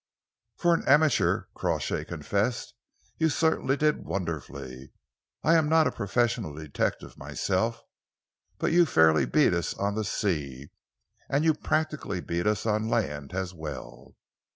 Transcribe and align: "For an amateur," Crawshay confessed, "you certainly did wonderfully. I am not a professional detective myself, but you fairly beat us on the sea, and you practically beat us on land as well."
"For 0.57 0.73
an 0.73 0.83
amateur," 0.87 1.43
Crawshay 1.53 2.05
confessed, 2.05 2.73
"you 3.19 3.29
certainly 3.29 3.77
did 3.77 4.03
wonderfully. 4.03 4.93
I 5.43 5.53
am 5.53 5.69
not 5.69 5.85
a 5.85 5.91
professional 5.91 6.55
detective 6.55 7.19
myself, 7.19 7.83
but 8.57 8.71
you 8.71 8.87
fairly 8.87 9.27
beat 9.27 9.53
us 9.53 9.75
on 9.75 9.93
the 9.93 10.03
sea, 10.03 10.71
and 11.29 11.43
you 11.45 11.53
practically 11.53 12.19
beat 12.19 12.47
us 12.47 12.65
on 12.65 12.89
land 12.89 13.31
as 13.33 13.53
well." 13.53 14.15